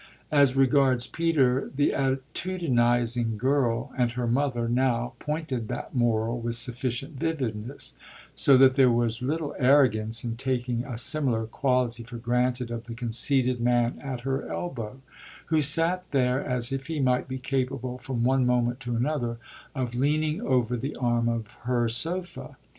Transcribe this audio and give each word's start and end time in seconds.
As 0.31 0.55
regards 0.55 1.05
Peter 1.05 1.69
the 1.75 1.91
attitudinising 1.91 3.37
girl 3.37 3.93
and 3.95 4.11
her 4.13 4.25
mother 4.25 4.67
now 4.67 5.13
pointed 5.19 5.67
that 5.67 5.93
moral 5.93 6.39
with 6.39 6.55
sufficient 6.55 7.19
vividness; 7.19 7.93
so 8.33 8.57
that 8.57 8.73
there 8.73 8.89
was 8.89 9.21
little 9.21 9.53
arrogance 9.59 10.23
in 10.23 10.37
taking 10.37 10.83
a 10.83 10.97
similar 10.97 11.45
quality 11.45 12.01
for 12.01 12.17
granted 12.17 12.71
of 12.71 12.85
the 12.85 12.95
conceited 12.95 13.59
man 13.61 13.99
at 14.01 14.21
her 14.21 14.49
elbow, 14.49 15.01
who 15.53 15.61
sat 15.61 16.09
there 16.09 16.43
as 16.43 16.71
if 16.71 16.87
he 16.87 16.99
might 16.99 17.27
be 17.27 17.37
capable 17.37 17.99
from 17.99 18.23
one 18.23 18.43
moment 18.43 18.79
to 18.79 18.95
another 18.95 19.37
of 19.75 19.93
leaning 19.93 20.41
over 20.41 20.75
the 20.75 20.95
arm 20.95 21.29
of 21.29 21.45
her 21.65 21.87
sofa. 21.87 22.57